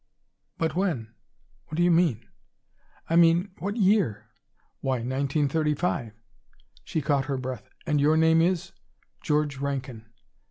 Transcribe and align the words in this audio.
"But 0.57 0.73
when?" 0.75 1.13
"What 1.67 1.75
do 1.77 1.83
you 1.83 1.91
mean?" 1.91 2.27
"I 3.07 3.15
mean, 3.15 3.51
what 3.59 3.77
year?" 3.77 4.29
"Why, 4.79 4.95
1935!" 4.95 6.13
She 6.83 7.01
caught 7.03 7.25
her 7.25 7.37
breath. 7.37 7.69
"And 7.85 8.01
your 8.01 8.17
name 8.17 8.41
is" 8.41 8.71
"George 9.21 9.59
Rankin." 9.59 10.07